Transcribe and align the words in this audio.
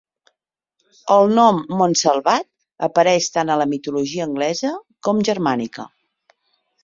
El 1.15 1.33
nom 1.39 1.59
Montsalvat 1.81 2.47
apareix 2.87 3.29
tant 3.35 3.51
a 3.55 3.57
la 3.63 3.69
mitologia 3.75 4.25
anglesa 4.29 4.71
com 5.09 5.23
germànica. 5.29 5.89